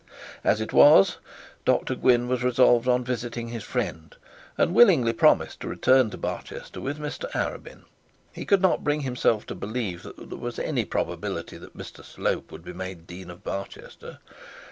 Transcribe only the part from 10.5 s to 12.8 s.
any probability that Mr Slope would be